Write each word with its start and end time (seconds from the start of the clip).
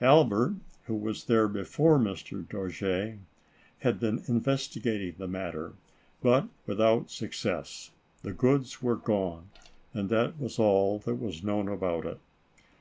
Albert, 0.00 0.56
who 0.86 0.96
was 0.96 1.26
there 1.26 1.46
before 1.46 2.00
Mr. 2.00 2.44
Dojere, 2.44 3.20
had 3.82 4.00
been 4.00 4.24
investigating 4.26 5.14
the 5.18 5.28
matter, 5.28 5.74
but 6.20 6.48
without 6.66 7.12
suc 7.12 7.32
cess. 7.32 7.92
The 8.22 8.32
goods 8.32 8.82
were 8.82 8.96
gone, 8.96 9.50
and 9.94 10.08
that 10.08 10.36
was 10.36 10.58
all 10.58 10.98
that 11.06 11.14
was 11.20 11.44
known 11.44 11.68
about 11.68 12.04
it. 12.06 12.18